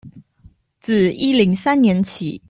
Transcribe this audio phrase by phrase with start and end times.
[0.79, 2.39] 自一零三年起